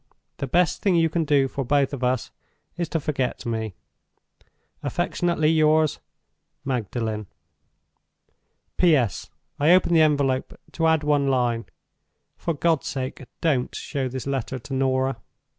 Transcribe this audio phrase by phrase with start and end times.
[0.37, 2.31] The best thing you can do for both of us
[2.75, 3.75] is to forget me.
[4.81, 5.99] Affectionately yours,
[6.65, 7.27] "MAGDALEN."
[8.77, 11.67] "P.S.—I open the envelope to add one line.
[12.35, 15.17] For God's sake, don't show this letter to Norah!"